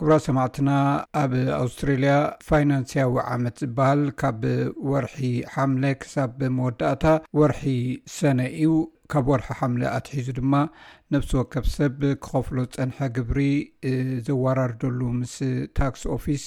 ኩብራ 0.00 0.14
ሰማዕትና 0.26 0.70
ኣብ 1.22 1.32
ኣውስትራልያ 1.62 2.12
ፋይናንስያዊ 2.46 3.10
ዓመት 3.34 3.56
ዝበሃል 3.62 4.02
ካብ 4.20 4.42
ወርሒ 4.90 5.18
ሓምለ 5.54 5.84
ክሳብመወዳእታ 6.02 7.04
ወርሒ 7.38 7.64
ሰነ 8.16 8.38
እዩ 8.62 8.70
ካብ 9.12 9.26
ወርሒ 9.30 9.46
ሓምለ 9.58 9.82
ኣትሒዙ 9.98 10.26
ድማ 10.36 10.52
ነፍሲ 11.14 11.30
ወከብ 11.38 11.64
ሰብ 11.76 11.98
ክኸፍሎ 12.24 12.56
ዝፀንሐ 12.74 12.98
ግብሪ 13.16 13.38
ዘዋራርደሉ 14.26 15.00
ምስ 15.20 15.34
ታክስ 15.78 16.02
ኦፊስ 16.16 16.44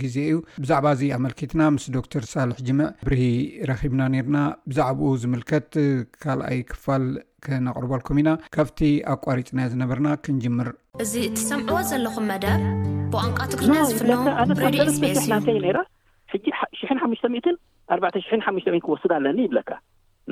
ግዜ 0.00 0.16
እዩ 0.30 0.36
ብዛዕባ 0.64 0.86
እዙ 0.96 1.02
ኣመልኪትና 1.18 1.60
ምስ 1.76 1.84
ዶክተር 1.96 2.22
ሳልሕ 2.32 2.58
ጅምዕ 2.68 2.88
ብርሂ 3.06 3.22
ረኺብና 3.70 4.00
ነርና 4.14 4.38
ብዛዕባኡ 4.70 5.10
ዝምልከት 5.24 5.70
ካልኣይ 6.24 6.58
ክፋል 6.72 7.04
ክነቕርበልኩም 7.46 8.16
ኢና 8.24 8.30
ካብቲ 8.58 8.80
ኣቋሪፅና 9.14 9.60
ዝነበርና 9.74 10.08
ክንጅምር 10.24 10.68
እዚ 11.06 11.12
እትሰምዕዎ 11.30 11.78
ዘለኹም 11.92 12.26
መዳር 12.32 12.60
ብንቃትዝፍኣተሕናተይ 13.14 15.58
ራ 15.78 15.80
ሕጂ 16.34 16.46
ሽሕን 16.80 16.98
ሓሙሽተ 17.04 17.24
ሚትን 17.36 17.56
ኣርባዕተ 17.94 18.16
ሽሕን 18.28 18.42
ሓሙሽተ 18.48 18.66
ት 18.74 18.76
ክወስድ 18.86 19.10
ኣለኒ 19.18 19.38
ይብለካ 19.46 19.70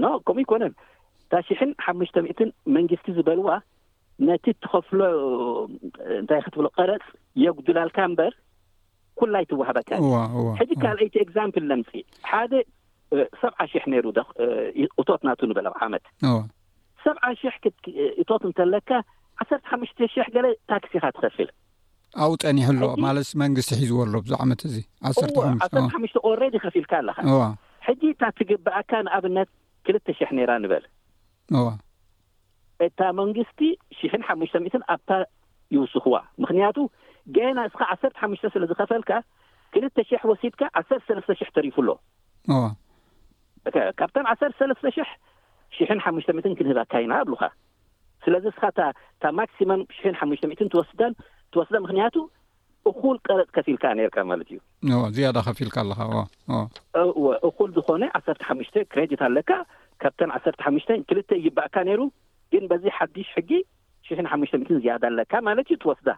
ኖ 0.03 0.05
ከምኡ 0.27 0.39
ይኮነን 0.45 0.73
እታ 1.29 1.39
ሽሕን 1.47 1.71
ሓሙሽተ 1.85 2.17
ምእትን 2.25 2.51
መንግስቲ 2.75 3.07
ዝበልዋ 3.17 3.49
ነቲ 4.29 4.45
እትኸፍሎ 4.55 5.01
እንታይ 6.21 6.41
ከትብሎ 6.45 6.67
ቀረፅ 6.77 7.05
የጉዱላልካ 7.43 7.99
እምበር 8.09 8.33
ኩላይ 9.19 9.45
ትዋህበካ 9.51 9.91
ሕጂ 10.61 10.71
ካልአይቲ 10.83 11.15
ኤግዛምፕል 11.25 11.65
ለምጽእ 11.71 12.05
ሓደ 12.31 12.53
ሰዓ 13.43 13.59
ሽሕ 13.75 13.85
ነይሩ 13.95 14.07
ዶ 14.19 14.25
እቶት 15.03 15.21
ናቱ 15.29 15.41
ንበለ 15.53 15.69
ዓመት 15.87 16.05
ዋ 16.33 16.39
ሰዓ 17.05 17.23
ሽሕ 17.43 17.55
እቶት 18.25 18.43
እንተለካ 18.51 18.91
ዓሰርተ 19.43 19.65
ሓሙሽተ 19.73 19.99
ሽሕ 20.17 20.29
ገለ 20.37 20.47
ታክሲኻ 20.73 21.05
ትኸፍል 21.17 21.49
ኣብኡ 22.25 22.35
ፀኒሕ 22.45 22.67
ኣሎ 22.75 22.83
ማለስ 23.07 23.31
መንግስቲ 23.43 23.73
ሒዝዎ 23.83 23.99
ኣሎ 24.07 24.15
ብዙ 24.27 24.33
ዓመት 24.47 24.61
እዙ 24.69 24.77
ዓ 25.09 25.11
ሓሽተ 25.95 26.21
ሬዲ 26.45 26.57
ኸፊኢልካ 26.67 26.93
ኣለካ 27.03 27.19
ሕጂ 27.89 28.03
እታ 28.15 28.23
ትግብአካ 28.39 28.91
ንኣብነት 29.09 29.51
ክልተ 29.89 30.07
ሽሕ 30.21 30.31
ነይራ 30.39 30.51
ንበል 30.65 30.85
እታ 32.87 33.01
መንግስቲ 33.21 33.61
ሽሕንሓሙሽተ 33.99 34.57
ምትን 34.65 34.83
ኣብታ 34.95 35.11
ይውስኽዋ 35.75 36.17
ምክንያቱ 36.43 36.77
ገየና 37.37 37.61
እስኻ 37.69 37.81
ዓሰርተ 37.93 38.15
ሓሙሽተ 38.23 38.45
ስለ 38.55 38.63
ዝኸፈልካ 38.71 39.11
ክልተ 39.75 39.97
ሽሕ 40.09 40.23
ወሲድካ 40.31 40.61
ዓሰስተ 40.81 41.33
ሽሕ 41.39 41.49
ተሪፉ 41.57 41.77
ሎ 41.87 41.93
ካብቶም 44.01 44.29
ዓሰስተሽሕ 44.33 45.09
ሽሓሽተ 45.77 46.31
ትን 46.45 46.55
ክንህበካ 46.59 46.93
ኢና 47.05 47.15
ኣብሉካ 47.25 47.43
ስለዚ 48.25 48.45
እስኻ 48.53 48.63
ታ 49.23 49.27
ማክሲሞም 49.39 49.83
ሽንሓሙሽተ 49.99 50.45
ትን 50.61 50.71
ወስን 50.81 51.13
ትወስዳ 51.53 51.77
ምክንያቱ 51.87 52.15
እኩል 52.91 53.17
ቀረፅ 53.27 53.49
ከፊኢልካ 53.57 53.85
ነርካ 53.99 54.19
ማለት 54.31 54.49
እዩ 54.53 54.59
ዝያዳ 55.17 55.37
ኸፊ 55.49 55.59
ኢልካ 55.65 55.77
ኣለካ 55.85 56.01
እኩል 57.49 57.71
ዝኾነ 57.79 58.03
ዓተ 58.19 58.27
ሓሙሽተ 58.49 58.77
ሬኣለካ 58.99 59.51
ካብተን 60.03 60.31
ዓሰርተ 60.37 60.61
ሓሙሽተን 60.67 61.01
ክልተ 61.09 61.31
ይባእካ 61.47 61.77
ነይሩ 61.91 62.01
ግን 62.53 62.65
በዚ 62.71 62.85
ሓዱሽ 62.99 63.29
ሕጊ 63.37 63.51
ሽሕን 64.09 64.27
ሓሙሽተ 64.33 64.55
ሚትን 64.63 64.79
ዝያዳ 64.83 65.03
ኣለካ 65.11 65.33
ማለት 65.49 65.67
እዩ 65.75 65.79
ትወስዳ 65.83 66.09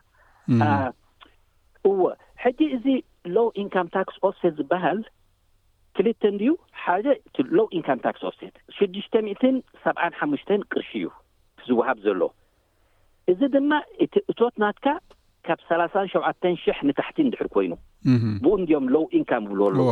እዎ 1.89 2.01
ሕጂ 2.43 2.61
እዚ 2.77 2.87
ሎው 3.37 3.47
ኢንካም 3.63 3.87
ታክስ 3.97 4.17
ኦሴ 4.29 4.41
ዝበሃል 4.59 5.01
ክልተ 5.99 6.23
እንድዩ 6.33 6.51
ሓደ 6.83 7.07
እቲ 7.29 7.37
ሎው 7.59 7.67
ኢንካም 7.79 7.99
ታክስ 8.05 8.23
ኦሴት 8.31 8.55
ሽዱሽተ 8.77 9.15
ሚትን 9.29 9.57
ሰብዓን 9.85 10.13
ሓሙሽተን 10.21 10.61
ቅርሺ 10.73 10.91
እዩ 11.01 11.09
ዝወሃብ 11.71 11.99
ዘለ 12.07 12.23
እዚ 13.33 13.41
ድማ 13.55 13.73
እቲ 14.05 14.15
እቶት 14.33 14.55
ናትካ 14.63 14.87
ካብ 15.47 15.59
ሰላሳን 15.69 16.09
ሸውዓተን 16.13 16.55
ሽሕ 16.63 16.79
ንታሕቲ 16.89 17.19
እድሕር 17.31 17.49
ኮይኑ 17.55 17.73
ብኡ 18.45 18.53
እንድኦም 18.61 18.87
ሎው 18.95 19.05
ኢንካም 19.19 19.45
ይብልዎ 19.51 19.67
ኣለዎ 19.71 19.91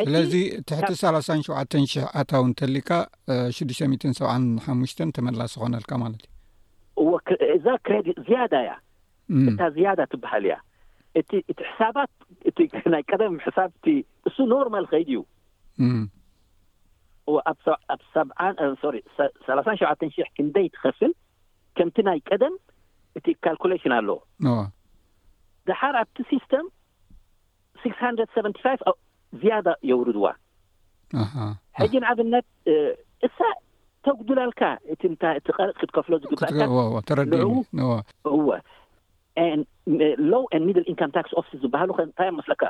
ስለዚ 0.00 0.32
ትሕቲ 0.68 0.88
3ሳን 1.02 1.40
ሸዓተን 1.46 1.84
ሽሕ 1.92 2.04
ኣታው 2.20 2.42
ንተሊካ 2.50 2.90
ሽዱሽተ 3.56 3.82
ት 4.02 4.04
ሰዓን 4.20 4.44
ሓሙሽተ 4.66 4.98
ተመላስ 5.16 5.52
ኮነልካ 5.62 5.90
ማለት 6.04 6.22
እዩ 7.02 7.10
እዛ 7.56 7.66
ዝያዳ 8.28 8.54
እያ 8.64 8.70
እታ 9.50 9.60
ዝያዳ 9.76 10.00
ትበሃል 10.12 10.44
እያ 10.48 10.56
እቲ 11.20 11.30
እቲ 11.52 11.58
ሕሳባት 11.70 12.10
እ 12.48 12.50
ናይ 12.94 13.02
ቀደም 13.12 13.34
ሕሳብቲ 13.46 13.84
እሱ 14.28 14.36
ኖርማል 14.54 14.84
ከይድ 14.92 15.08
እዩ 15.12 15.16
ኣብ 17.50 17.58
ሰን 18.14 18.28
3ን 18.82 18.98
ሸተን 19.82 20.10
ሽሕ 20.14 20.26
እንደይ 20.44 20.66
ትኸፍል 20.76 21.12
ከምቲ 21.78 21.96
ናይ 22.10 22.18
ቀደም 22.30 22.54
እቲ 23.18 23.26
ካልሌሽን 23.44 23.92
ኣለዎ 24.00 24.18
ድሓር 25.70 25.94
ኣብቲ 26.02 26.18
ሲስተም 26.34 26.66
6ሰ 27.84 28.80
ዝያደ 29.40 29.68
የውሩድዋሕጂ 29.90 30.32
ንዓብነት 32.04 32.46
እሳ 33.28 33.38
ተጉዱላልካ 34.06 34.62
እእቲ 34.92 35.02
ቀርፅ 35.56 35.76
ክትከፍሎ 35.80 36.14
ዝግባእንው 36.22 37.52
ሎው 40.32 40.42
ሚድ 40.66 40.78
ኢንካ 40.92 41.02
ታክ 41.16 41.28
ዝበሃሉ 41.62 41.90
ከታይ 41.98 42.30
መስለካ 42.38 42.62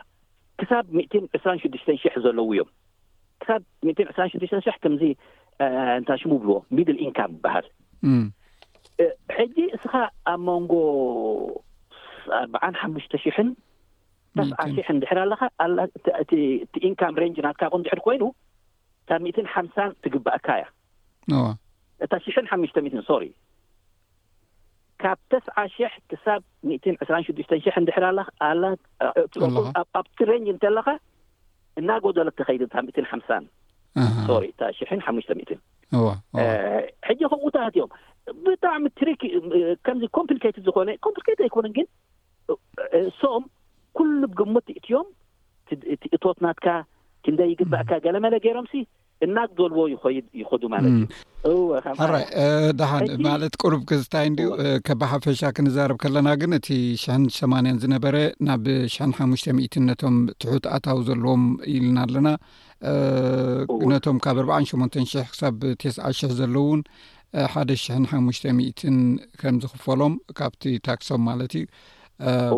ክሳብ 0.60 0.84
ሚትን 0.98 1.24
ዕስራሽድሽተን 1.36 1.96
ሽሕ 2.02 2.14
ዘለዉ 2.24 2.48
እዮም 2.54 2.68
ክሳብ 3.42 3.62
ን 3.86 3.94
ዕስራሽድሽተን 4.12 4.60
ሽሕ 4.66 4.76
ከምዚ 4.82 5.02
እንታይ 6.00 6.18
ሽሙብልዎ 6.22 6.54
ሚድ 6.76 6.90
ኢንካም 7.06 7.30
ዝበሃል 7.36 7.66
ሕጂ 9.38 9.56
እስኻ 9.76 9.92
ኣብ 10.32 10.40
መንጎ 10.48 10.72
ኣርዓን 12.40 12.74
ሓሙሽተ 12.80 13.14
ሽሕን 13.24 13.48
ተስዓ 14.38 14.58
ሽሕ 14.74 14.86
እንድሕር 14.94 15.18
ኣለካ 15.24 15.42
ኣ 15.64 15.66
እእኢንካም 16.76 17.16
ንጅናትካቁንድሕር 17.30 18.00
ኮይኑ 18.06 18.22
እታ 19.04 19.10
ትን 19.36 19.46
ሓምሳን 19.54 19.90
ትግብእካእያ 20.04 20.64
እታ 22.06 22.12
ሽ 22.26 22.36
ሓሙሽተ 22.52 22.76
ን 22.86 22.88
ካብ 25.02 25.18
ተስዓ 25.32 25.56
ሽሕ 25.74 25.92
ክሳብ 26.10 26.40
ዕስራሽዱሽተን 27.04 27.60
ሕ 27.64 27.66
ንድሕራ 27.84 28.04
ኣኣብቲሬንጅ 28.48 30.46
እንተለካ 30.54 30.88
እናጎደሎ 31.80 32.28
ተኸይድ 32.40 32.62
ታ 32.74 32.76
ን 33.04 33.06
ሓምሳንእ 33.12 33.48
ሽን 34.78 35.00
ሓሙሽተ 35.06 35.30
ትን 35.48 35.60
ሕጂ 37.08 37.20
ከምታት 37.32 37.64
እዮም 37.78 37.90
ብጣዕሚ 38.44 38.84
ትሪክ 39.00 39.20
ከምዚ 39.86 40.02
ኮፕሊኬ 40.18 40.44
ዝኮነ 40.68 40.88
ኣይኮነ 41.46 41.66
ግን 41.78 41.86
ኩሉ 44.02 44.24
ግሙት 44.40 44.66
እትዮም 44.78 45.08
ቲ 45.70 46.08
እቶት 46.16 46.38
ናትካ 46.44 46.66
ክንደይ 47.24 47.48
ይግባእካ 47.54 47.90
ገለመለ 48.04 48.34
ገይሮምሲ 48.44 48.74
እናግደልዎ 49.24 49.80
ይኮይድ 49.92 50.24
ይኮዱ 50.40 50.62
ማለት 50.72 50.94
እዩኣራይ 51.50 52.24
ድሓን 52.80 53.04
ማለት 53.26 53.54
ቅሩብ 53.62 53.82
ክዝታይ 53.90 54.24
እንድ 54.30 54.40
ከቢሓፈሻ 54.86 55.40
ክንዛርብ 55.56 55.98
ከለና 56.04 56.28
ግን 56.40 56.52
እቲ 56.58 56.68
ሽ80 57.04 57.74
ዝነበረ 57.84 58.16
ናብ 58.48 58.64
ሽሓሙሽ 58.96 59.44
0 59.52 59.84
ነቶም 59.88 60.16
ትሑትኣታዊ 60.44 60.98
ዘለዎም 61.10 61.44
ኢልና 61.74 61.98
ኣለና 62.08 62.28
ነቶም 63.94 64.18
ካብ 64.26 64.38
48 64.44 65.00
00 65.04 65.26
ክሳብ 65.32 65.56
ተስ 65.82 65.98
00 66.10 66.36
ዘለዉውን 66.42 66.82
ሓደ 67.54 67.70
ሽሓሙሽ 67.86 68.38
ከም 69.46 69.56
ዝኽፈሎም 69.64 70.14
ካብቲ 70.40 70.62
ታክሶም 70.88 71.22
ማለት 71.30 71.52
እዩ 71.62 71.66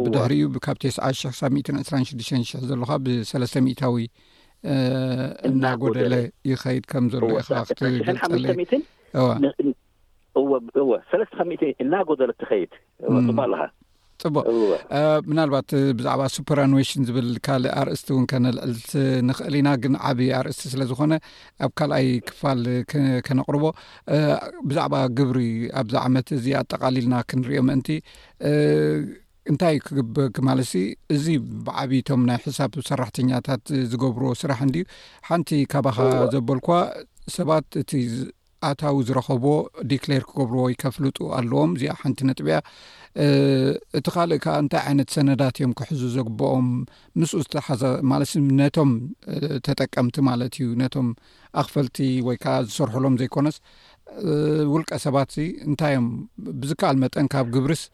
ብድሕሪ 0.05 0.33
እዩ 0.39 0.49
ብካብ 0.55 0.77
ተስ 0.83 0.97
ሳብ 1.39 1.53
260 1.55 2.67
ዘለኻ 2.71 2.91
ብሰለስተ 3.05 3.57
ታዊ 3.83 3.97
እናጎደለ 5.49 6.15
ይኸይድ 6.51 6.85
ከምዘዎ 6.91 7.31
ኢኻ 7.41 7.63
ክትልለ 7.69 8.45
እናጎደለ 11.85 12.31
ትኸይድቅኣ 12.43 13.41
ፅቡቅ 14.23 14.43
ምናልባት 15.31 15.69
ብዛዕባ 15.99 16.21
ሱፐርሽን 16.35 17.03
ዝብል 17.09 17.29
ካልእ 17.47 17.73
ኣርእስቲ 17.81 18.09
እውን 18.15 18.25
ከነልዕልት 18.31 18.89
ንኽእል 19.29 19.55
ኢና 19.61 19.69
ግን 19.83 19.95
ዓብዪ 20.11 20.29
ኣርእስቲ 20.39 20.65
ስለ 20.73 20.83
ዝኮነ 20.91 21.13
ኣብ 21.67 21.71
ካልኣይ 21.79 22.07
ክፋል 22.29 22.61
ከነቕርቦ 23.27 23.65
ብዛዕባ 24.71 24.95
ግብሪ 25.19 25.41
ኣብዛ 25.81 25.95
ዓመት 26.09 26.31
እዚ 26.37 26.47
ኣጠቃሊልና 26.61 27.15
ክንሪኦ 27.33 27.63
ምእንቲ 27.71 27.89
እንታይ 29.51 29.77
ክግበ 29.87 30.17
ማለሲ 30.49 30.73
እዚ 31.15 31.25
ብዓብቶም 31.67 32.21
ናይ 32.29 32.39
ሕሳብ 32.45 32.73
ሰራሕተኛታት 32.89 33.65
ዝገብርዎ 33.91 34.29
ስራሕ 34.43 34.59
ንድዩ 34.69 34.83
ሓንቲ 35.29 35.51
ካባኻ 35.73 35.97
ዘበልኳ 36.33 36.69
ሰባት 37.37 37.67
እቲ 37.83 37.91
ኣታዊ 38.69 38.97
ዝረከቦ 39.09 39.45
ዲክሌር 39.91 40.23
ክገብርዎ 40.29 40.61
ወይ 40.69 40.75
ከፍልጡ 40.83 41.17
ኣለዎም 41.39 41.71
እዚኣ 41.77 41.93
ሓንቲ 42.03 42.21
ነጥብያ 42.29 42.57
እቲ 43.99 44.07
ካልእ 44.15 44.41
ከዓ 44.45 44.55
እንታይ 44.63 44.83
ዓይነት 44.91 45.09
ሰነዳት 45.17 45.57
እዮም 45.61 45.73
ክሕዙ 45.79 46.01
ዘግብኦም 46.17 46.69
ምስኡ 47.21 47.43
ተሓ 47.57 47.69
ማለሲ 48.13 48.33
ነቶም 48.63 48.93
ተጠቀምቲ 49.69 50.17
ማለት 50.31 50.55
እዩ 50.63 50.67
ነቶም 50.85 51.11
ኣኽፈልቲ 51.63 51.99
ወይ 52.29 52.39
ከዓ 52.45 52.57
ዝሰርሕሎም 52.71 53.17
ዘይኮነስ 53.23 53.59
ውልቀ 54.73 54.91
ሰባት 55.07 55.29
ዚ 55.37 55.47
እንታይ 55.69 55.95
እዮም 55.97 56.09
ብዝከኣል 56.63 56.99
መጠን 57.05 57.29
ካብ 57.35 57.47
ግብርስ 57.57 57.85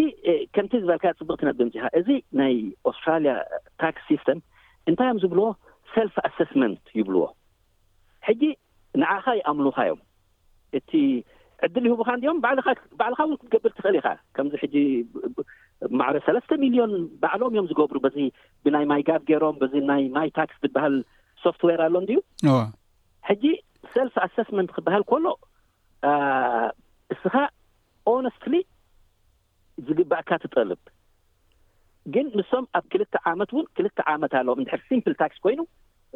ከምቲ 0.54 0.72
ዝበልካዮ 0.82 1.12
ፅቡቅ 1.20 1.36
ትነደምፂካ 1.42 1.74
እዚ 1.98 2.08
ናይ 2.40 2.54
ኣስትራሊያ 2.90 3.32
ታክስ 3.82 4.02
ሲስተም 4.10 4.38
እንታይእዮም 4.90 5.20
ዝብልዎ 5.22 5.46
ሰልፍ 5.94 6.14
ኣሰስመንት 6.28 6.82
ይብልዎ 6.98 7.22
ሕጂ 8.28 8.42
ንዓኻ 9.02 9.24
ይኣምሉካ 9.40 9.76
ዮም 9.90 10.00
እቲ 10.78 10.90
ዕድል 11.66 11.84
ይህቡካ 11.88 12.08
እንድኦም 12.16 12.38
ባዕልካ 12.44 13.18
እውን 13.26 13.36
ክትገብር 13.40 13.72
ትኽእል 13.78 13.96
ኢካ 14.00 14.08
ከምዚ 14.36 14.52
ሕ 14.62 14.64
ማዕበ 15.98 16.16
ሰለስተ 16.26 16.50
ሚሊዮን 16.64 16.92
ባዕሎም 17.22 17.52
እዮም 17.54 17.66
ዝገብሩ 17.70 17.96
በዚ 18.04 18.16
ብናይ 18.64 18.84
ማይ 18.90 19.02
ጋብ 19.08 19.22
ገይሮም 19.30 19.56
በዚ 19.60 19.74
ናይ 19.90 20.02
ማይ 20.16 20.28
ታክስ 20.38 20.56
ዝበሃል 20.64 20.96
ሶፍትዌር 21.44 21.80
ኣሎ 21.86 21.96
ድዩ 22.08 22.18
ሕጂ 23.28 23.44
ሰልፍ 23.94 24.14
ኣሰስመንት 24.26 24.70
ክበሃል 24.76 25.04
ኮሎ 25.12 25.26
እስኻ 27.16 27.34
ነስትሊ 28.26 28.54
ዝግባእካ 29.86 30.30
ትጠልብ 30.42 30.80
ግን 32.14 32.26
ንሶም 32.38 32.64
ኣብ 32.78 32.84
ክልተ 32.92 33.14
ዓመት 33.30 33.50
እውን 33.54 33.66
ክልተ 33.76 33.98
ዓመት 34.12 34.32
ኣለዎም 34.38 34.60
ድሕር 34.66 34.80
ሲምፕል 34.88 35.14
ታክስ 35.20 35.38
ኮይኑ 35.44 35.60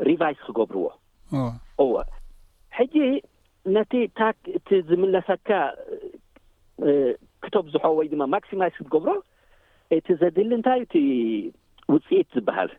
ሪቫይስ 0.09 0.41
ክገብርዎ 0.47 0.87
እዎ 1.85 1.93
ሕጂ 2.79 2.95
ነቲ 3.77 3.93
ታ 4.19 4.31
እቲ 4.59 4.69
ዝምለሰካ 4.89 5.51
ክቶ 7.45 7.55
ዝሖ 7.75 7.85
ወይድማ 7.99 8.23
ማክሲማይዝ 8.35 8.75
ክትገብሮ 8.81 9.09
እቲ 10.01 10.07
ዘድሊ 10.21 10.51
እንታይ 10.57 10.81
እቲ 10.85 10.95
ውፅኢት 11.95 12.29
ዝበሃል 12.37 12.71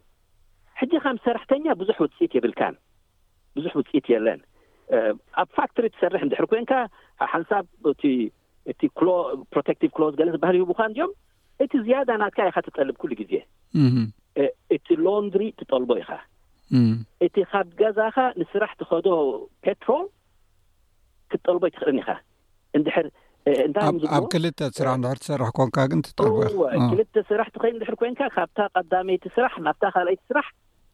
ሕጂ 0.79 0.91
ካም 1.03 1.17
ሰራሕተኛ 1.25 1.65
ብዙሕ 1.81 1.97
ውፅኢት 2.05 2.31
የብልካን 2.37 2.75
ብዙሕ 3.57 3.73
ውፅኢት 3.79 4.05
የለን 4.13 4.39
ኣብ 5.41 5.47
ፋክቶሪ 5.57 5.85
ትሰርሕ 5.93 6.21
እንድሕር 6.25 6.47
ኮንካ 6.53 6.73
ብሓንሳብ 7.21 7.65
እቲእቲ 7.91 8.81
ሎ 9.07 9.13
ፕሮቴቭ 9.53 9.81
ክሎ 9.95 10.03
ገለ 10.19 10.27
ዝበሃል 10.35 10.55
ይህቡካ 10.59 10.81
ድኦም 10.97 11.13
እቲ 11.63 11.71
ዝያዳ 11.85 12.09
ናትካ 12.21 12.47
ኢኻ 12.51 12.57
ትጠልብ 12.67 12.95
ኩሉ 13.01 13.11
ጊዜ 13.21 13.33
እቲ 14.75 14.85
ሎንድሪ 15.05 15.43
ትጠልቦ 15.59 15.91
ኢኻ 16.03 16.11
እቲ 17.25 17.35
ካብ 17.51 17.67
ገዛካ 17.81 18.17
ንስራሕ 18.41 18.71
ትኸዶ 18.81 19.07
ፔትሮል 19.65 20.05
ክትጠልቦ 21.31 21.63
ትኽልን 21.75 21.99
ኢኻ 22.03 22.09
እኣብ 23.53 24.25
ክልተስራሕ 24.33 24.95
ትሰርሕ 25.23 25.49
ኮንካግንጠልክልተ 25.57 27.23
ስራሕ 27.29 27.47
ትኸ 27.55 27.63
እንድሕር 27.73 27.95
ኮይንካ 28.01 28.21
ካብታ 28.35 28.57
ቀዳመይቲ 28.79 29.23
ስራሕ 29.35 29.53
ናብታ 29.65 29.83
ካልይቲ 29.95 30.21
ስራሕ 30.29 30.47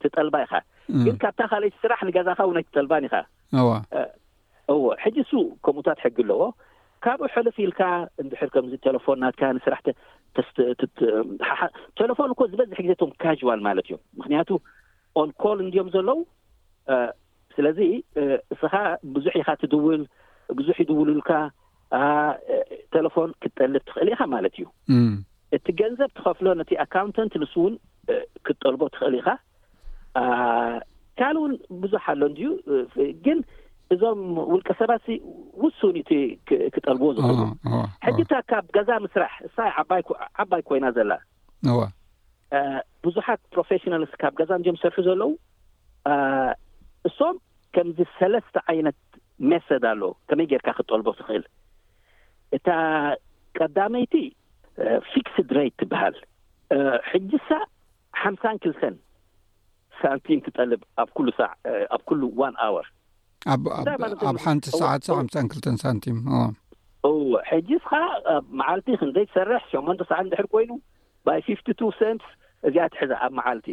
ትጠልባ 0.03 0.35
ኢኻ 0.45 0.53
ግን 1.05 1.15
ካብታ 1.23 1.41
ካልይቲ 1.51 1.75
ስራሕ 1.83 1.99
ንገዛእካ 2.07 2.39
ውነ 2.49 2.57
ትጠልባን 2.67 3.03
ኢኻ 3.09 3.15
እወ 4.73 4.81
ሕጂ 5.03 5.15
እሱ 5.25 5.31
ከምኡታትሕጊ 5.67 6.17
ኣለዎ 6.25 6.41
ካብኡ 7.05 7.21
ሕልፍ 7.35 7.55
ኢልካ 7.65 7.81
እንድሕር 8.23 8.49
ከምዚ 8.55 8.73
ቴለፎንናትካ 8.85 9.41
ንስራሕቴለፎን 9.57 12.19
እ 12.33 12.35
ኮ 12.39 12.41
ዝበዝሕ 12.51 12.77
ግዜቶም 12.85 13.09
ካጅዋል 13.23 13.59
ማለት 13.69 13.85
እዮም 13.89 14.01
ምክንያቱ 14.19 14.49
ኦንኮል 15.21 15.57
እንድዮም 15.65 15.89
ዘለዉ 15.95 16.19
ስለዚ 17.55 17.79
እስኻ 18.55 18.73
ብዙሕ 19.15 19.33
ኢካ 19.41 19.49
ትድውል 19.63 20.01
ብዙሕ 20.59 20.75
ይድውልልካ 20.83 21.31
ቴለፎን 22.93 23.29
ክትጠልብ 23.41 23.81
ትኽእል 23.87 24.09
ኢኻ 24.13 24.21
ማለት 24.33 24.53
እዩ 24.59 24.65
እቲ 25.55 25.65
ገንዘብ 25.81 26.09
ትኸፍሎ 26.17 26.47
ነቲ 26.59 26.71
ኣካውንታንት 26.83 27.33
ንስእውን 27.41 27.73
ክትጠልቦ 28.45 28.81
ትኽእል 28.95 29.15
ኢኻ 29.19 29.29
ካል 31.19 31.35
ውን 31.41 31.53
ብዙሕ 31.83 32.03
ኣሎ 32.13 32.21
እንድዩ 32.31 32.47
ግን 33.25 33.39
እዞም 33.93 34.19
ውልቀ 34.51 34.69
ሰባሲ 34.81 35.07
ውሱን 35.63 35.95
ኢቲ 36.01 36.11
ክጠልብዎ 36.75 37.07
ዝኽእሉ 37.15 37.41
ሕጂታ 38.05 38.31
ካብ 38.51 38.65
ገዛ 38.75 38.89
ምስራሕ 39.05 39.33
እሳ 39.47 39.57
ይዓባይ 39.69 40.61
ኮይና 40.67 40.85
ዘላ 40.97 41.11
ዋ 41.79 41.81
ብዙሓት 43.05 43.41
ፕሮፌሽናልስ 43.55 44.13
ካብ 44.21 44.33
ገዛ 44.39 44.51
እንዲዮም 44.59 44.77
ዝሰርሑ 44.81 44.99
ዘለዉ 45.09 45.31
እሶም 47.09 47.35
ከምዚ 47.75 47.99
ሰለስተ 48.19 48.55
ዓይነት 48.71 48.99
ሜሰድ 49.51 49.83
ኣሎ 49.91 50.01
ከመይ 50.29 50.47
ጌይርካ 50.51 50.69
ክጠልቦ 50.79 51.07
ትኽእል 51.19 51.43
እታ 52.55 52.69
ቀዳመይቲ 53.57 54.13
ፋክስድ 55.11 55.49
ሬ 55.57 55.61
ትበሃል 55.81 56.15
ሕጂ 57.11 57.31
ሳዕ 57.49 57.61
ሓምሳን 58.21 58.57
ክልተን 58.65 58.95
ሳንቲም 60.01 60.39
ክጠልብ 60.45 60.81
ኣብ 61.01 61.09
ኩሉ 61.17 61.27
ሰዕ 61.39 61.49
ኣብ 61.95 62.01
ኩሉ 62.09 62.21
ኣውርኣብ 62.65 64.39
ሓንቲ 64.45 64.65
ሰዕት 64.81 65.03
ሓሳን 65.19 65.47
ክልተን 65.53 65.77
ሳንቲም 65.83 66.17
ሕጂስኻ 67.51 67.91
ኣብ 68.33 68.45
መዓልቲ 68.59 68.87
ክንዘይ 69.01 69.25
ትሰርሕ 69.29 69.63
ሸመንቶ 69.73 70.01
ሰዓት 70.09 70.25
ንድሕር 70.27 70.47
ኮይኑ 70.53 70.71
ይ 71.37 71.41
ፊፍቱ 71.47 71.79
ንስ 72.15 72.25
እዚኣ 72.67 72.85
ትሕዛ 72.93 73.11
ኣብ 73.25 73.31
መዓልቲ 73.39 73.67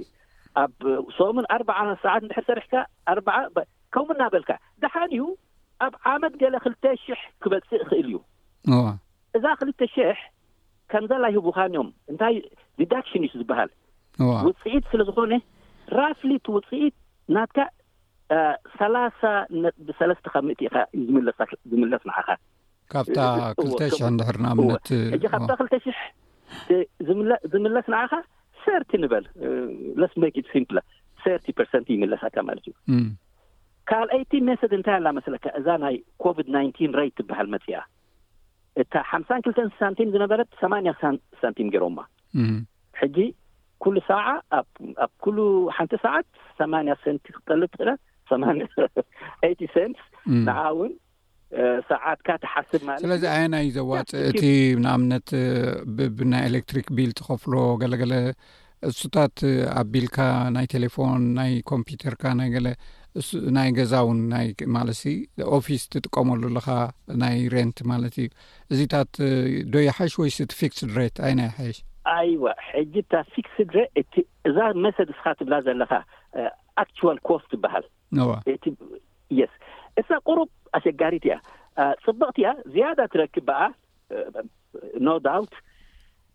ኣብ 0.62 0.70
ሶምን 1.18 1.44
ኣርባ 1.56 1.70
ሰዓት 2.04 2.22
ንድር 2.26 2.44
ሰርሕካ 2.48 2.74
ኣር 3.12 3.18
ከምው 3.94 4.14
እናበልካ 4.16 4.50
ደሓን 4.84 5.10
እዩ 5.16 5.24
ኣብ 5.86 5.94
ዓመት 6.12 6.34
ገለ 6.42 6.54
ክልተ 6.64 6.84
ሽሕ 7.04 7.20
ክበፅእ 7.42 7.82
ክእል 7.90 8.06
እዩ 8.10 8.14
ዋእዛ 8.74 9.46
ክልተ 9.60 9.80
ሽሕ 9.94 10.16
ከምዘላይሂቡካንኦም 10.92 11.88
እንታይ 12.12 12.34
ዲዳክሽን 12.80 13.24
ዝበሃልዋ 13.40 14.30
ውፅኢት 14.46 14.84
ስለ 14.92 15.00
ዝኮነ 15.08 15.34
ራፍሊቲ 15.98 16.44
ውፅኢት 16.56 16.94
ናትካ 17.36 17.58
ሰላ 18.78 18.96
ብሰለስተካ 19.88 20.34
ምእትኢኻ 20.46 20.76
እዩዝምለስ 20.96 22.02
ንዓኻካብ 22.10 22.40
2 23.64 23.84
ሕ 24.04 24.10
ንድሕርናብነትእ 24.14 25.26
ካብ 25.32 25.42
2ተ 25.60 25.74
ሽሕ 25.86 25.98
ዝምለስ 27.52 27.88
ንዓካ 27.96 28.14
ንበልስ 29.02 30.12
ይምለሳካ 31.92 32.36
ማለት 32.48 32.64
እዩ 32.70 32.74
ካልኣይቲ 33.90 34.30
ሜሰድ 34.48 34.72
እንታይ 34.76 34.96
ኣላ 34.98 35.08
መስለካ 35.18 35.44
እዛ 35.58 35.66
ናይ 35.84 35.94
ኮቪድ 36.22 36.48
9 36.56 36.72
ት 36.78 37.06
ትበሃል 37.18 37.46
መፂያ 37.54 37.78
እታ 38.82 38.94
ሓሳን 39.10 39.32
2ልተን 39.46 39.68
ሳንቲም 39.80 40.08
ዝነበረት 40.14 40.48
8 40.66 41.06
ሳንቲም 41.42 41.68
ገይሮማ 41.74 41.98
ሕጂ 43.00 43.16
ኩሉ 43.84 43.96
ሰዓ 44.10 44.24
ኣብ 44.58 45.10
ኩሉ 45.24 45.38
ሓንቲ 45.76 45.92
ሰዓት 46.04 46.26
8 46.62 46.96
ሰን 47.04 47.16
ክጠልብ 47.34 47.70
ትኽእለ 47.74 47.90
ንኣ 50.46 50.54
እውን 50.72 50.90
ሰዓትካ 51.90 52.28
ትሓስብ 52.42 52.80
ማለስለዚ 52.88 53.22
ኣየ 53.34 53.44
ናይ 53.54 53.66
ዘዋፅእ 53.76 54.24
እቲ 54.30 54.42
ንኣምነት 54.84 55.28
ብናይ 56.18 56.42
ኤሌክትሪክ 56.50 56.88
ቢል 56.96 57.12
ትኸፍሎ 57.20 57.54
ገለ 57.82 57.96
ገለ 58.02 58.14
እሱታት 58.88 59.36
ኣብ 59.80 59.86
ቢልካ 59.92 60.18
ናይ 60.56 60.66
ቴሌፎን 60.74 61.22
ናይ 61.38 61.52
ኮምፒተርካ 61.70 62.22
ናይ 62.40 62.50
ገለ 62.56 62.68
እናይ 63.48 63.68
ገዛእውን 63.78 64.18
ናይ 64.32 64.46
ማለት 64.76 64.96
ሲ 65.02 65.12
ኦፊስ 65.56 65.82
ትጥቀመሉ 65.92 66.42
ኣለካ 66.50 66.68
ናይ 67.22 67.36
ሬንት 67.54 67.78
ማለት 67.90 68.14
እዩ 68.22 68.28
እዚታት 68.72 69.12
ዶይ 69.74 69.86
ሓይሽ 69.98 70.14
ወይስቲ 70.22 70.52
ፊክስድሬት 70.60 71.16
ኣይናይ 71.28 71.50
ሓሽ 71.58 71.78
ይዋ 72.32 72.46
ሕጂ 72.70 72.94
እታ 73.04 73.14
ፊክስድ 73.34 73.72
እቲ 74.00 74.14
እዛ 74.48 74.58
መሰድ 74.84 75.08
ስካ 75.18 75.26
ትብላ 75.38 75.54
ዘለካ 75.66 75.92
ኣ 76.82 76.84
ኮስ 77.28 77.42
ትበሃል 77.52 77.84
ዋ 78.28 78.34
ስ 79.48 79.52
እሳ 80.00 80.08
ቅሩብ 80.28 80.48
ኣሸጋሪት 80.78 81.24
እያ 81.28 81.34
ፅቡቕቲ 82.04 82.36
እያ 82.42 82.46
ዝያዳ 82.74 83.00
ትረክብ 83.14 83.44
በኣ 83.50 83.60
ኖ 85.06 85.16
ዳት 85.26 85.52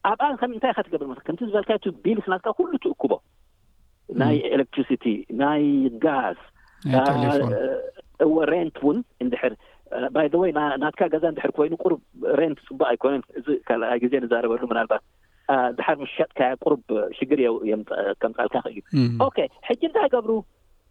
ኣብኣ 0.09 0.25
ከም 0.41 0.51
እንታይ 0.55 0.71
ኢከ 0.73 0.79
ትገብር 0.87 1.07
ም 1.09 1.13
ከምቲ 1.27 1.41
ዝበልካዮ 1.49 1.91
ቢሉ 2.05 2.17
ስናትካ 2.25 2.49
ኩሉ 2.57 2.71
ትእክቦ 2.85 3.11
ናይ 4.21 4.35
ኤሌክትሪቲ 4.55 5.03
ናይ 5.41 5.63
ጋዝ 6.05 6.39
እወ 8.25 8.35
ሬንት 8.51 8.75
እውን 8.81 8.97
እንድሕር 9.23 9.53
ባይ 10.13 10.27
ዘ 10.33 10.37
ወይ 10.43 10.51
ናትካ 10.83 11.01
ገዛ 11.13 11.23
እንድሕር 11.31 11.51
ኮይኑ 11.57 11.73
ሩ 11.91 11.93
ሬንት 12.39 12.57
ፅቡቅ 12.67 12.85
ኣይኮይኖን 12.91 13.23
እዚ 13.39 13.47
ካልኣይ 13.67 13.99
ግዜ 14.03 14.13
ንዛረበሉ 14.23 14.61
ምናልባት 14.71 15.03
ዝሓር 15.77 15.95
ሙሽሻጥካያ 16.01 16.51
ቁሩብ 16.63 16.81
ሽግር 17.17 17.41
ከምፃልካ 18.21 18.55
ክእል 18.65 18.85
እዩ 18.95 19.27
ሕጂ 19.67 19.81
እንታይ 19.89 20.07
ገብሩ 20.15 20.31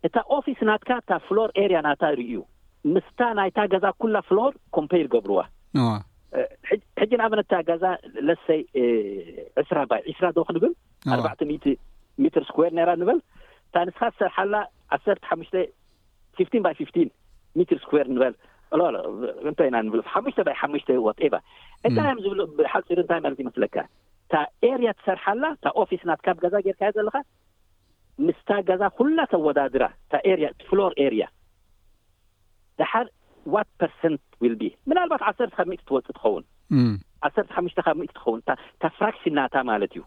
እታ 0.07 0.17
ኦፊስ 0.37 0.61
ናትካ 0.69 0.91
እታ 1.03 1.11
ፍሎር 1.27 1.51
ኤሪያ 1.65 1.79
ናታ 1.89 2.03
ርዩ 2.21 2.33
ምስታ 2.95 3.21
ናይታ 3.39 3.59
ገዛ 3.75 3.85
ኩላ 4.03 4.17
ፍሎር 4.29 4.53
ኮምፔል 4.77 5.07
ገብርዋ 5.15 5.41
ሕጂ 7.01 7.11
ንኣበነታ 7.21 7.53
ገዛ 7.71 7.85
ለሰይ 8.29 8.61
ዕስራ 9.63 9.79
ባይ 9.93 10.03
ዒስራ 10.11 10.27
ዶክንብል 10.41 10.73
ኣርባዕተ 11.15 11.43
ት 11.65 11.77
ሜትር 12.23 12.43
ስኩዌር 12.51 12.73
ነይራ 12.79 12.91
ንበል 13.03 13.19
እታ 13.69 13.77
ንስኻ 13.89 14.03
ዝሰርሓላ 14.15 14.55
ዓሰርተ 14.97 15.23
ሓሙሽተ 15.31 15.57
ፊፍትን 16.39 16.65
ፍት 16.89 16.97
ሜትር 17.59 17.79
ስ 17.89 18.05
ንበል 18.17 18.35
አኣእንታይ 18.77 19.67
ኢና 19.71 19.77
ንብ 19.87 19.95
ሓሙሽ 20.13 20.37
ይ 20.41 20.45
ሓሙሽ 20.61 20.85
ወ 21.07 21.13
ዕዳ 21.27 21.97
ዝብሉ 22.27 22.41
ብሓፂሩ 22.59 22.97
እንታይ 23.05 23.21
ማለት 23.27 23.41
ይመስለካ 23.43 23.77
እታ 24.27 24.35
ኤርያ 24.71 24.89
ትሰርሓላ 24.99 25.45
ታ 25.65 25.73
ኦፊስ 25.83 26.03
ናትካብ 26.11 26.37
ገዛ 26.45 26.55
ጌርካዮ 26.67 26.93
ዘለካ 26.99 27.17
ምስታ 28.27 28.51
ገዛ 28.69 28.83
ኩላ 28.99 29.19
ተወዳድራ 29.33 29.85
ሎ 30.81 30.83
ር 31.13 31.19
ዳሓር 32.81 33.07
ዋ 33.55 33.65
ር 34.51 34.55
ል 34.55 34.63
ምናልባት 34.89 35.23
ዓሰርተ 35.31 35.53
ካብ 35.59 35.69
ሚት 35.73 35.83
ትወፅእ 35.89 36.15
ትኸውን 36.19 36.45
ዓሰርተ 37.27 37.49
ሓሽተ 37.57 37.79
ካብ 37.87 37.97
ት 38.09 38.15
ትኸውን 38.19 38.41
ታ 38.83 38.89
ፍራክሽን 38.99 39.35
ናታ 39.39 39.55
ማለት 39.73 39.93
እዩ 39.97 40.03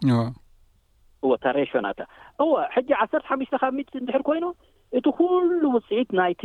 እ 1.26 1.84
ና 1.86 1.90
እ 2.44 2.46
ሕጂ 2.76 2.88
1ተ 3.04 3.12
ሓሽተ 3.30 3.62
ብ 3.76 3.84
እድርይ 4.00 4.32
እቲ 4.98 5.06
ኩሉ 5.18 5.62
ውፅኢት 5.76 6.10
ናይቲ 6.18 6.42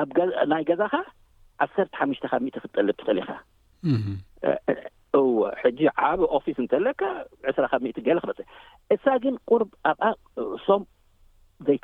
ኣብ 0.00 0.10
ናይ 0.52 0.62
ገዛኻ 0.68 0.92
ዓሰርተ 1.64 1.92
ሓምሽተ 2.00 2.24
ካብሚ 2.32 2.46
ክትጠልብ 2.54 2.96
ክጠሊ 3.00 3.18
ኢኻ 3.24 3.30
እዎ 5.18 5.28
ሕጂ 5.62 5.80
ዓብ 6.10 6.20
ኦፊስ 6.38 6.58
እንተለካ 6.62 7.02
2ስራ 7.48 7.64
ከብ 7.72 7.84
ገለ 8.08 8.18
ክበጽ 8.24 8.40
እሳ 8.94 9.04
ግን 9.24 9.34
ቁርብ 9.50 9.70
ኣብኣ 9.92 10.06
ሶም 10.66 10.82
ዘይ 11.68 11.78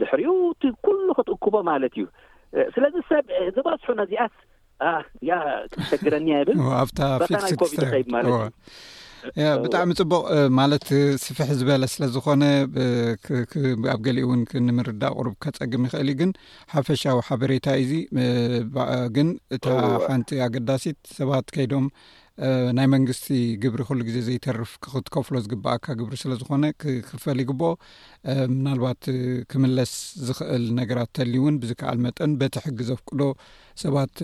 ድሕሪኡ 0.00 0.32
ቲ 0.62 0.68
ኩሉ 0.84 1.06
ክትእክቦ 1.16 1.54
ማለት 1.70 1.94
እዩ 2.00 2.04
ስለዚ 2.74 2.94
ሰብ 3.08 3.24
ዘባዝሑ 3.56 3.88
ናዚኣት 3.98 4.36
ያ 5.30 5.32
ክትሸግረኒያ 5.72 6.36
የብልኣበታ 6.40 7.00
ናይቪድ 7.42 7.74
ከ 7.90 7.94
ማለት 8.14 8.32
እዩ 8.36 8.48
ብጣዕሚ 9.62 9.90
ፅቡቅ 10.00 10.22
ማለት 10.58 10.86
ስፍሕ 11.24 11.48
ዝበለ 11.58 11.84
ስለዝኾነ 11.94 12.42
ኣብ 13.94 14.00
ገሊእ 14.06 14.24
እውን 14.26 14.40
ንምርዳእ 14.68 15.12
ቅሩብ 15.16 15.34
ከፀግም 15.44 15.84
ይኽእል 15.88 16.08
እ 16.12 16.14
ግን 16.20 16.30
ሓፈሻዊ 16.74 17.18
ሓበሬታ 17.28 17.66
እዚ 17.82 17.90
ግን 19.18 19.28
እታ 19.58 19.66
ሓንቲ 20.06 20.30
ኣገዳሲት 20.46 20.98
ሰባት 21.18 21.46
ከይዶም 21.56 21.86
ናይ 22.76 22.86
መንግስቲ 22.94 23.26
ግብሪ 23.62 23.80
ኩሉ 23.88 23.98
ግዜ 24.08 24.18
ዘይተርፍ 24.26 24.70
ክክትከፍሎ 24.84 25.34
ዝግበኣካ 25.46 25.86
ግብሪ 26.00 26.14
ስለዝኾነ 26.22 26.64
ክፈል 27.08 27.38
ይግበኦ 27.42 27.72
ምናልባት 28.52 29.02
ክምለስ 29.50 29.92
ዝኽእል 30.26 30.64
ነገራት 30.78 31.10
ተልዩ 31.18 31.40
እውን 31.42 31.56
ብዝከኣል 31.62 31.98
መጠን 32.04 32.32
በቲ 32.42 32.54
ሕጊ 32.66 32.78
ዘፍቅዶ 32.90 33.22
ሰባት 33.84 34.14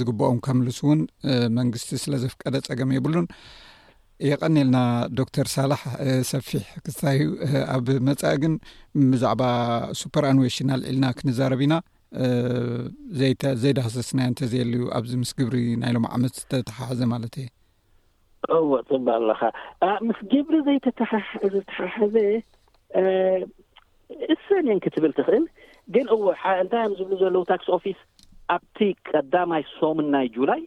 ዝግበኦም 0.00 0.38
ከምልስ 0.48 0.78
እውን 0.84 1.02
መንግስቲ 1.58 1.90
ስለ 2.04 2.14
ዘፍቀደ 2.26 2.54
ፀገም 2.68 2.92
የብሉን 2.96 3.26
የቀኒልና 4.30 4.78
ዶክተር 5.18 5.46
ሳላሕ 5.54 5.80
ሰፊሕ 6.30 6.64
ክስሳዩ 6.84 7.20
ኣብ 7.76 7.86
መፃኢ 8.08 8.34
ግን 8.42 8.52
ብዛዕባ 9.12 9.42
ሱፐርኣንዌሽን 10.00 10.68
ኣልዒልና 10.74 11.06
ክንዛረብ 11.18 11.60
ኢና 11.66 11.76
ዘይድሃሰስና 13.62 14.18
እንተዘየልዩ 14.30 14.82
ኣብዚ 14.98 15.12
ምስ 15.22 15.32
ግብሪ 15.40 15.56
ናይሎም 15.84 16.06
ዓመት 16.16 16.34
ዝተተሓሓዘ 16.40 17.00
ማለት 17.14 17.34
እየ 17.42 17.48
እዎ 18.58 18.70
ፅባ 18.90 19.06
ኣለኻ 19.20 19.40
ምስ 20.08 20.20
ግብሪ 20.34 20.54
ዘይተዝተሓሓዘ 20.68 22.16
እሰንን 24.34 24.78
ክትብል 24.84 25.12
ትኽእል 25.18 25.44
ግን 25.94 26.06
እወእንታይእም 26.16 26.94
ዝብሉ 27.00 27.16
ዘለዉ 27.24 27.42
ታክስ 27.50 27.66
ኦፊስ 27.78 27.98
ኣብቲ 28.56 28.78
ቀዳማይ 29.10 29.62
ሶምን 29.76 30.08
ናይ 30.14 30.26
ጁላይ 30.38 30.62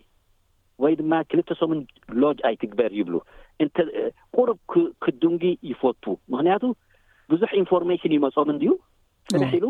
ወይ 0.84 0.94
ድማ 1.00 1.14
ክልተ 1.32 1.50
ሰሙን 1.60 1.80
ሎጅ 2.24 2.38
ኣይትግበር 2.50 2.92
ይብሉ 3.00 3.16
እን 3.64 3.70
ቁሩብ 4.38 4.58
ክዱንጊ 5.04 5.44
ይፈቱ 5.70 6.04
ምክንያቱ 6.34 6.64
ብዙሕ 7.32 7.50
ኢንፎርሜሽን 7.62 8.14
ይመፆም 8.18 8.50
እንድዩ 8.56 8.72
ፅንሕ 9.32 9.52
ኢሉ 9.60 9.66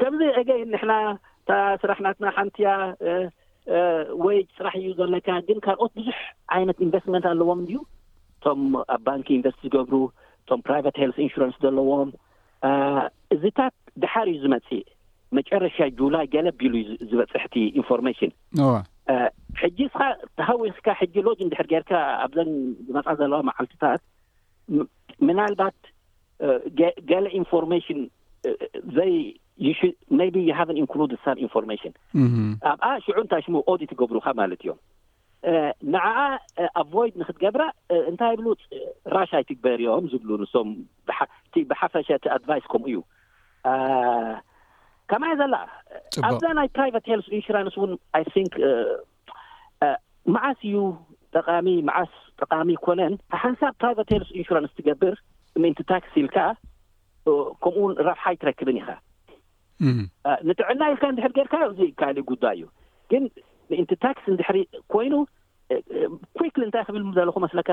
ከምዚ 0.00 0.22
አገይን 0.40 0.70
ንሕና 0.74 0.94
እታ 1.42 1.52
ስራሕናትና 1.82 2.26
ሓንቲያ 2.38 2.68
ወይጅ 4.26 4.48
ፅራሕ 4.58 4.74
እዩ 4.80 4.88
ዘለካ 5.00 5.28
ግን 5.48 5.58
ካልኦት 5.64 5.92
ብዙሕ 6.00 6.18
ዓይነት 6.56 6.78
ኢንቨስትመንት 6.86 7.26
ኣለዎም 7.32 7.58
እንድዩ 7.62 7.78
እቶም 8.38 8.62
ኣብ 8.94 9.00
ባንኪ 9.08 9.28
ኢንቨስት 9.38 9.58
ዝገብሩ 9.66 9.94
እቶም 10.42 10.62
ፕራይቫት 10.68 10.96
ሄል 11.02 11.12
ኢንሹራንስ 11.26 11.56
ዘለዎም 11.66 12.10
እዚታት 13.36 13.74
ደሓር 14.02 14.26
እዩ 14.32 14.38
ዝመጽ 14.44 14.68
መጨረሻ 15.38 15.76
ጁላይ 16.00 16.26
ገለቢሉ 16.34 16.74
ዝበፅሕቲ 17.10 17.54
ኢንፎርሜሽን 17.80 18.32
ሕጂ 19.60 19.78
እስኻ 19.88 20.00
ተሃዊኽካ 20.38 20.86
ሕጂ 21.00 21.14
ሎጅን 21.28 21.48
ድሕርጌርካ 21.52 21.92
ኣብዘን 22.24 22.50
መጽ 22.96 23.06
ዘለዋ 23.20 23.38
መዓልትታት 23.48 24.02
ምናልባት 25.28 25.78
ገሌ 27.10 27.24
ኢንፎርማን 27.40 28.02
ዘ 28.98 29.00
ሃ 29.78 29.88
ኣብኣ 32.70 32.88
ሽዑ 33.04 33.16
እንታይ 33.24 33.42
ሽሙ 33.46 33.54
ኦዲት 33.72 33.90
ይገብሩካ 33.94 34.26
ማለት 34.40 34.60
እዮም 34.64 34.78
ንዓኣ 35.94 36.18
ኣቫይድ 36.82 37.12
ንክትገብራ 37.22 37.62
እንታይ 38.10 38.34
ብሉ 38.40 38.48
ራሻ 39.16 39.30
ይትግበርዮም 39.42 40.04
ዝብሉ 40.12 40.30
ንሶም 40.42 40.68
ብሓፈሻ 41.70 42.06
እቲ 42.18 42.24
ኣድቫይ 42.36 42.60
ከምኡ 42.72 42.86
እዩ 42.92 42.98
ከማይ 45.12 45.32
ዘለ 45.38 45.54
ኣብዛ 46.26 46.44
ናይ 46.58 46.68
ፕራይቫት 46.76 47.06
ሄልስ 47.12 47.26
ኢንስራንስ 47.38 47.74
ውን 47.80 47.90
ን 48.44 49.90
መዓስ 50.34 50.58
እዩ 50.68 50.76
ጠቃሚ 51.36 51.68
መዓስ 51.88 52.12
ጠቃሚ 52.42 52.70
ኮነን 52.86 53.14
ሓንሳብ 53.42 53.72
ፕራይቫት 53.80 54.10
ልስ 54.20 54.30
ኢንስራንስ 54.40 54.70
ትገብር 54.78 55.14
ምእንቲ 55.62 55.80
ታክስ 55.92 56.12
ኢልካ 56.20 56.38
ከምኡውን 57.62 57.92
ረብሓይ 58.08 58.36
ትረክብን 58.42 58.78
ኢኻ 58.80 58.88
ንጥዕና 60.48 60.80
ኢልካ 60.94 61.04
ንድሕሪ 61.14 61.32
ጌርካዮ 61.38 61.68
ዚ 61.78 61.90
ካልእ 62.00 62.24
ጉዳይ 62.32 62.56
እዩ 62.60 62.66
ግን 63.12 63.24
ምእንቲ 63.70 63.92
ታክስ 64.06 64.24
እንድሕሪ 64.32 64.58
ኮይኑ 64.94 65.14
ኩክ 66.38 66.54
እንታይ 66.66 66.84
ክብል 66.88 67.02
ዘለኩ 67.20 67.36
መስለካ 67.46 67.70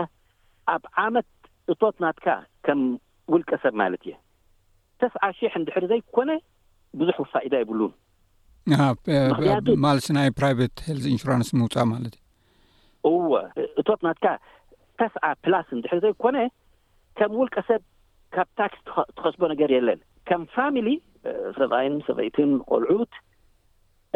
ኣብ 0.76 0.84
ዓመት 1.06 1.30
እቶት 1.72 1.96
ናትካ 2.06 2.28
ከም 2.68 2.82
ውልቀሰብ 3.34 3.74
ማለት 3.84 4.04
እየ 4.08 4.14
ተስዓ 5.02 5.24
ሽሕ 5.40 5.54
እንድሕሪ 5.62 5.86
ዘይኮነ 5.94 6.32
ብዙሕ 7.00 7.18
ፋኢዳ 7.32 7.54
ይብሉን 7.64 7.94
ክ 9.06 9.78
ማለሲ 9.86 10.08
ናይ 10.18 10.30
ፕራይቨት 10.40 10.76
ሄልስ 10.88 11.06
ኢንሹራንስ 11.14 11.50
ምውፃእ 11.60 11.88
ማለት 11.94 12.16
እዩ 13.10 13.20
እዎ 13.20 13.32
እቶት 13.82 14.02
ናትካ 14.06 14.26
ተስዓ 15.00 15.24
ፕላስ 15.46 15.68
እንድሕር 15.76 16.00
ዘይኮነ 16.06 16.38
ከም 17.20 17.32
ውልቀ 17.40 17.56
ሰብ 17.70 17.82
ካብ 18.36 18.48
ታክስ 18.60 18.80
ትኸስቦ 19.18 19.42
ነገር 19.54 19.70
የለን 19.76 20.00
ከም 20.30 20.42
ፋሚሊ 20.56 20.90
ሰብአይን 21.60 21.96
ሰበይትን 22.08 22.52
ቆልዑት 22.72 23.14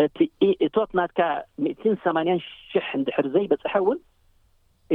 እቲ 0.05 0.17
እቶት 0.65 0.91
ናትካ 0.99 1.21
ምእትን 1.63 1.95
ሰማኒያን 2.05 2.41
ሽሕ 2.71 2.87
እንድሕር 2.99 3.27
ዘይበፅሐ 3.35 3.73
እውን 3.83 3.99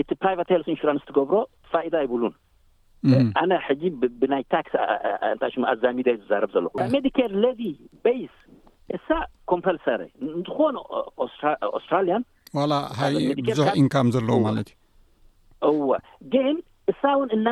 እቲ 0.03 0.11
ፕራይቫት 0.23 0.49
ሄልስ 0.55 0.69
ኢንሹራንስ 0.75 1.05
ትገብሮ 1.11 1.37
ፋኢዳ 1.73 1.95
ይብሉን 2.05 2.35
ኣነ 3.41 3.53
ሕጂ 3.67 3.83
ብናይ 4.21 4.43
ታክስእንታይ 4.55 5.51
ሽ 5.55 5.65
ኣዛሚደዩ 5.73 6.15
ዝዛረብ 6.23 6.51
ዘለኹሜዲካር 6.55 7.33
ሌቪ 7.45 7.61
ስ 8.31 8.47
እሳ 8.97 9.07
ኮምፐሰ 9.51 9.85
ንዝኮነ 10.33 10.77
ኣስትራሊያ 11.79 12.17
ዋላ 12.59 12.73
ሃይ 13.01 13.17
ብዙሕ 13.51 13.69
ኢንካም 13.83 14.09
ዘለዉ 14.17 14.37
ማለት 14.49 14.71
እዩ 15.69 15.81
ግን 16.35 16.57
እሳ 16.93 17.03
እውን 17.17 17.31
እና 17.37 17.47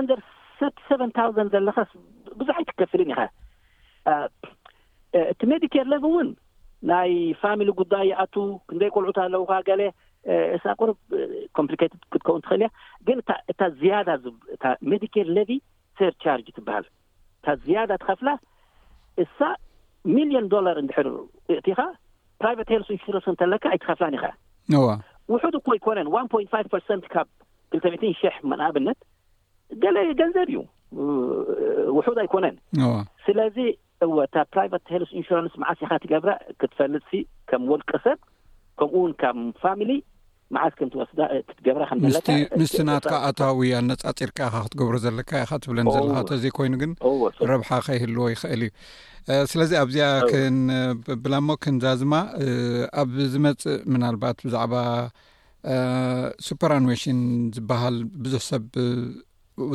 ኣንደር 0.00 0.20
ሰሰ 0.60 0.90
ታዘ 1.18 1.36
ዘለካ 1.54 1.78
ብዙሕ 2.40 2.56
ይክከፍልን 2.64 3.10
ኢኸ 3.14 3.22
እቲ 5.32 5.40
ሜዲካር 5.54 5.86
ሌቪ 5.94 6.04
እውን 6.12 6.30
ናይ 6.90 7.12
ፋሚሊ 7.42 7.68
ጉዳይ 7.80 8.06
ይኣቱ 8.12 8.34
ክንዘይ 8.68 8.90
ኮልዑት 8.94 9.18
ኣለዉካ 9.26 9.52
ገለ 9.70 9.82
እሳ 10.56 10.64
ቁሩብ 10.80 10.96
ኮም 11.56 11.66
ክትከው 11.80 12.34
እንትኽእል 12.38 12.60
እያ 12.62 12.68
ግን 13.06 13.18
እታ 13.52 13.60
ዝያ 13.80 13.94
እ 14.14 14.74
ሜካ 14.90 15.14
ቪ 15.50 15.58
ርቻር 16.12 16.40
ትበሃል 16.56 16.84
እታ 17.38 17.46
ዝያዳ 17.64 17.90
ትከፍላ 18.02 18.30
እሳ 19.24 19.38
ሚሊዮን 20.16 20.46
ዶለር 20.52 20.76
እንድሕር 20.82 21.08
ርእቲኻ 21.56 21.80
ፕራ 22.40 22.50
ልስ 22.82 22.88
ኢንስረን 22.96 23.24
እንተለካ 23.32 23.64
ኣይትኸፍላን 23.74 24.14
ኢኻ 24.18 24.24
ውሑድ 25.32 25.56
እኮ 25.60 25.66
ኣይኮነን 25.74 26.08
ዋ 26.14 26.20
ፖት5 26.34 26.70
ርት 26.96 27.04
ካብ 27.14 27.28
ክልተት 27.72 28.02
ሽሕ 28.20 28.36
መን 28.52 28.62
ኣብነት 28.68 28.98
ገለ 29.82 29.96
ገንዘብ 30.20 30.48
እዩ 30.50 30.58
ውሑዳ 31.96 32.18
ኣይኮነን 32.24 32.56
ስለዚ 33.26 33.58
እወእታ 34.06 34.34
ፕራቨት 34.54 34.84
ሄልስ 34.94 35.10
ኢንስራንስ 35.20 35.52
ማዓሲካ 35.62 35.90
ትገብራ 36.04 36.30
ክትፈልጥ 36.60 37.02
ሲ 37.10 37.14
ከም 37.50 37.62
ወልቀ 37.72 37.90
ሰብ 38.06 38.18
ከምኡውን 38.78 39.12
ከም 39.20 39.38
ፋሚሊ 39.62 39.90
ዓትምወስትምስ 40.66 42.72
ናትካ 42.88 43.12
ኣታዊ 43.28 43.60
ኣነፃፂርካ 43.78 44.38
ኢካ 44.40 44.40
ክትገብሮ 44.64 44.94
ዘለካ 45.04 45.30
ኢካ 45.44 45.52
ትብለን 45.64 45.86
ዘለካ 45.96 46.16
ተዘ 46.30 46.44
ኮይኑ 46.58 46.74
ግን 46.82 46.92
ረብሓ 47.50 47.68
ከይህልዎ 47.86 48.26
ይኽእል 48.34 48.62
እዩ 48.64 48.68
ስለዚ 49.52 49.70
ኣብዚያ 49.82 50.06
ንብላሞ 50.58 51.48
ክንዛዝማ 51.64 52.14
ኣብ 53.02 53.10
ዝመፅእ 53.34 53.76
ምናልባት 53.94 54.36
ብዛዕባ 54.46 54.74
ሱፐራኣንዌሽን 56.46 57.20
ዝበሃል 57.58 57.96
ብዙሕ 58.24 58.42
ሰብ 58.50 58.64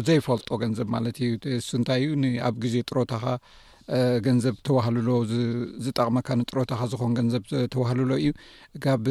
ዘይፈልጦ 0.10 0.50
ገንዘብ 0.66 0.88
ማለት 0.96 1.16
እዩ 1.26 1.30
ሱ 1.68 1.72
እንታይ 1.80 2.00
እዩ 2.06 2.10
ንኣብ 2.24 2.56
ግዜ 2.64 2.76
ጥሮታኻ 2.90 3.26
ገንዘብ 4.26 4.56
ተባህልሎ 4.68 5.10
ዝጠቅመካ 5.86 6.28
ንጥሮታካ 6.40 6.82
ዝኮን 6.94 7.12
ገንዘብ 7.20 7.44
ተባህልሎ 7.74 8.10
እዩ 8.24 8.30
ካብ 8.86 9.04